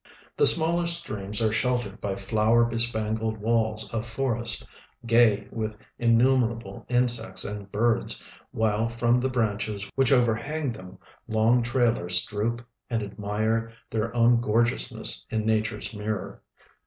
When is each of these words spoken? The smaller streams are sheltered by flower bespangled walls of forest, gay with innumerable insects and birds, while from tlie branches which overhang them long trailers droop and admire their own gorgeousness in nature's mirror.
The 0.35 0.47
smaller 0.47 0.87
streams 0.87 1.43
are 1.43 1.51
sheltered 1.51 2.01
by 2.01 2.15
flower 2.15 2.65
bespangled 2.65 3.37
walls 3.37 3.93
of 3.93 4.03
forest, 4.03 4.67
gay 5.05 5.47
with 5.51 5.77
innumerable 5.99 6.87
insects 6.89 7.45
and 7.45 7.71
birds, 7.71 8.23
while 8.49 8.89
from 8.89 9.19
tlie 9.19 9.31
branches 9.31 9.87
which 9.93 10.11
overhang 10.11 10.71
them 10.71 10.97
long 11.27 11.61
trailers 11.61 12.25
droop 12.25 12.65
and 12.89 13.03
admire 13.03 13.73
their 13.91 14.11
own 14.15 14.41
gorgeousness 14.41 15.27
in 15.29 15.45
nature's 15.45 15.93
mirror. 15.93 16.41